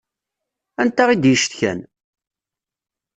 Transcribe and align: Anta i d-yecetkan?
Anta 0.81 1.03
i 1.13 1.15
d-yecetkan? 1.15 1.79